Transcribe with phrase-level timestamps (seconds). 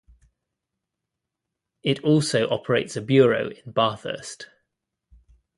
[1.83, 4.47] It also operates a bureau in Bathurst.